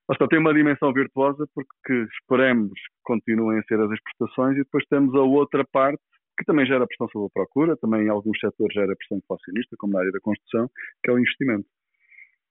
Basta 0.09 0.27
tem 0.27 0.38
uma 0.38 0.55
dimensão 0.55 0.91
virtuosa 0.91 1.47
porque 1.55 2.09
esperemos 2.15 2.73
que 2.73 3.03
continuem 3.03 3.59
a 3.59 3.62
ser 3.65 3.79
as 3.79 3.91
exportações 3.91 4.57
e 4.57 4.61
depois 4.65 4.85
temos 4.88 5.15
a 5.15 5.21
outra 5.21 5.65
parte 5.71 6.00
que 6.38 6.45
também 6.45 6.65
gera 6.65 6.87
pressão 6.87 7.09
sobre 7.09 7.27
a 7.27 7.31
procura, 7.35 7.77
também 7.77 8.07
em 8.07 8.09
alguns 8.09 8.38
setores 8.38 8.73
gera 8.73 8.95
pressão 8.97 9.19
inflacionista, 9.19 9.77
como 9.77 9.93
na 9.93 10.00
área 10.00 10.12
da 10.12 10.21
construção, 10.21 10.71
que 11.03 11.11
é 11.11 11.12
o 11.12 11.19
investimento. 11.19 11.67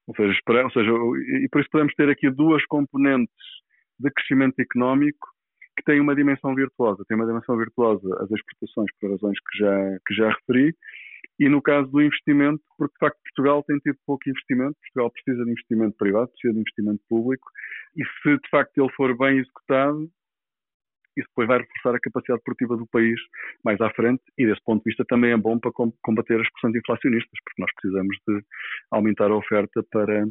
Ou 0.06 0.14
seja, 0.14 0.32
esperar, 0.32 0.64
ou 0.64 0.70
seja, 0.70 0.90
e 0.90 1.48
por 1.50 1.60
isso 1.60 1.70
podemos 1.70 1.94
ter 1.94 2.08
aqui 2.08 2.30
duas 2.30 2.64
componentes 2.66 3.34
de 3.98 4.10
crescimento 4.10 4.60
económico 4.60 5.26
que 5.76 5.84
têm 5.84 6.00
uma 6.00 6.14
dimensão 6.14 6.54
virtuosa. 6.54 7.04
Tem 7.08 7.16
uma 7.16 7.26
dimensão 7.26 7.56
virtuosa 7.56 8.08
as 8.22 8.30
exportações 8.30 8.90
por 9.00 9.10
razões 9.10 9.38
que 9.40 9.58
já, 9.58 9.98
que 10.06 10.14
já 10.14 10.28
referi, 10.30 10.74
e 11.38 11.48
no 11.48 11.62
caso 11.62 11.88
do 11.90 12.02
investimento, 12.02 12.62
porque 12.76 12.92
de 12.94 12.98
facto 12.98 13.18
Portugal 13.22 13.62
tem 13.64 13.78
tido 13.78 13.96
pouco 14.06 14.28
investimento, 14.28 14.76
Portugal 14.80 15.10
precisa 15.10 15.44
de 15.44 15.50
investimento 15.50 15.96
privado, 15.96 16.30
precisa 16.30 16.54
de 16.54 16.60
investimento 16.60 17.00
público, 17.08 17.48
e 17.96 18.04
se 18.04 18.36
de 18.36 18.48
facto 18.50 18.78
ele 18.78 18.92
for 18.94 19.16
bem 19.16 19.38
executado, 19.38 20.10
isso 21.18 21.28
depois 21.28 21.48
vai 21.48 21.58
reforçar 21.58 21.96
a 21.96 22.00
capacidade 22.00 22.42
produtiva 22.44 22.76
do 22.76 22.86
país 22.86 23.20
mais 23.64 23.80
à 23.80 23.90
frente 23.90 24.22
e 24.38 24.46
desse 24.46 24.62
ponto 24.64 24.82
de 24.82 24.90
vista 24.90 25.04
também 25.06 25.32
é 25.32 25.36
bom 25.36 25.58
para 25.58 25.72
combater 26.02 26.40
as 26.40 26.50
pressões 26.52 26.76
inflacionistas, 26.76 27.38
porque 27.44 27.62
nós 27.62 27.70
precisamos 27.74 28.16
de 28.26 28.40
aumentar 28.92 29.30
a 29.30 29.36
oferta 29.36 29.82
para, 29.90 30.24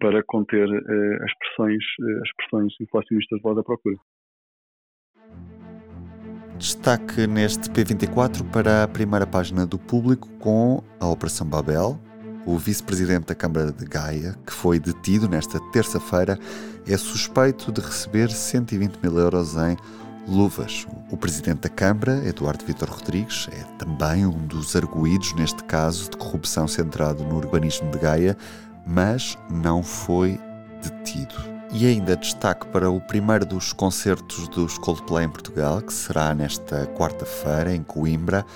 para 0.00 0.22
conter 0.24 0.68
uh, 0.68 1.24
as, 1.24 1.38
pressões, 1.38 1.84
uh, 2.00 2.22
as 2.22 2.32
pressões 2.36 2.72
inflacionistas 2.80 3.40
do 3.40 3.48
lado 3.48 3.56
da 3.56 3.64
procura. 3.64 3.96
Destaque 6.58 7.26
neste 7.26 7.68
P24 7.68 8.42
para 8.50 8.84
a 8.84 8.88
primeira 8.88 9.26
página 9.26 9.66
do 9.66 9.78
público 9.78 10.28
com 10.38 10.82
a 10.98 11.06
Operação 11.06 11.46
Babel. 11.46 12.00
O 12.46 12.56
vice-presidente 12.56 13.26
da 13.26 13.34
Câmara 13.34 13.70
de 13.70 13.84
Gaia, 13.84 14.34
que 14.46 14.52
foi 14.52 14.78
detido 14.78 15.28
nesta 15.28 15.60
terça-feira, 15.70 16.38
é 16.86 16.96
suspeito 16.96 17.70
de 17.70 17.80
receber 17.80 18.30
120 18.30 18.96
mil 19.02 19.18
euros 19.18 19.54
em 19.56 19.76
luvas. 20.26 20.86
O 21.10 21.16
presidente 21.16 21.60
da 21.60 21.68
Câmara, 21.68 22.26
Eduardo 22.26 22.64
Vitor 22.64 22.88
Rodrigues, 22.88 23.48
é 23.52 23.62
também 23.76 24.24
um 24.24 24.46
dos 24.46 24.74
arguídos 24.74 25.34
neste 25.34 25.62
caso 25.64 26.10
de 26.10 26.16
corrupção 26.16 26.66
centrado 26.66 27.22
no 27.22 27.36
urbanismo 27.36 27.90
de 27.90 27.98
Gaia, 27.98 28.36
mas 28.86 29.36
não 29.50 29.82
foi 29.82 30.40
detido. 30.82 31.55
E 31.72 31.86
ainda 31.86 32.16
destaque 32.16 32.66
para 32.68 32.90
o 32.90 33.00
primeiro 33.00 33.44
dos 33.44 33.72
concertos 33.72 34.48
dos 34.48 34.78
Coldplay 34.78 35.26
em 35.26 35.28
Portugal, 35.28 35.82
que 35.82 35.92
será 35.92 36.34
nesta 36.34 36.86
quarta-feira 36.86 37.74
em 37.74 37.82
Coimbra. 37.82 38.46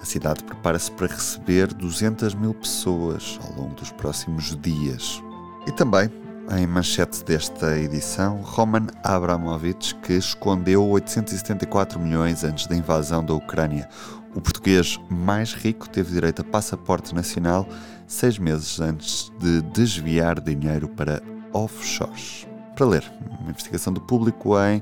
A 0.00 0.04
cidade 0.04 0.44
prepara-se 0.44 0.90
para 0.92 1.08
receber 1.08 1.72
200 1.74 2.34
mil 2.34 2.54
pessoas 2.54 3.38
ao 3.42 3.56
longo 3.56 3.74
dos 3.74 3.90
próximos 3.90 4.56
dias. 4.60 5.22
E 5.66 5.72
também, 5.72 6.08
em 6.56 6.66
manchete 6.66 7.24
desta 7.24 7.76
edição, 7.76 8.42
Roman 8.42 8.86
Abramovich, 9.02 9.94
que 9.96 10.12
escondeu 10.12 10.86
874 10.86 11.98
milhões 11.98 12.44
antes 12.44 12.66
da 12.66 12.76
invasão 12.76 13.24
da 13.24 13.34
Ucrânia. 13.34 13.88
O 14.36 14.40
português 14.40 15.00
mais 15.10 15.52
rico 15.52 15.88
teve 15.88 16.12
direito 16.12 16.42
a 16.42 16.44
passaporte 16.44 17.14
nacional 17.14 17.66
seis 18.06 18.38
meses 18.38 18.78
antes 18.78 19.32
de 19.40 19.62
desviar 19.62 20.38
dinheiro 20.38 20.86
para 20.86 21.20
offshores 21.52 22.46
para 22.78 22.86
ler. 22.86 23.12
Uma 23.40 23.50
investigação 23.50 23.92
do 23.92 24.00
público 24.00 24.56
em 24.60 24.80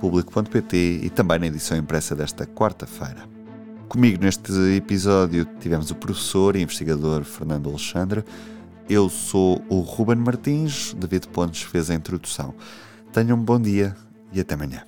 público.pt 0.00 1.00
e 1.04 1.08
também 1.08 1.38
na 1.38 1.46
edição 1.46 1.76
impressa 1.76 2.16
desta 2.16 2.44
quarta-feira. 2.44 3.28
Comigo 3.88 4.20
neste 4.20 4.52
episódio 4.76 5.44
tivemos 5.60 5.92
o 5.92 5.94
professor 5.94 6.56
e 6.56 6.62
investigador 6.62 7.22
Fernando 7.22 7.68
Alexandre. 7.68 8.24
Eu 8.88 9.08
sou 9.08 9.62
o 9.68 9.78
Ruben 9.80 10.16
Martins, 10.16 10.94
David 10.94 11.28
Pontes 11.28 11.62
fez 11.62 11.90
a 11.90 11.94
introdução. 11.94 12.54
Tenham 13.12 13.38
um 13.38 13.42
bom 13.42 13.60
dia 13.60 13.94
e 14.32 14.40
até 14.40 14.54
amanhã. 14.54 14.84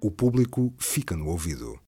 O 0.00 0.10
público 0.10 0.72
fica 0.78 1.16
no 1.16 1.28
ouvido. 1.28 1.76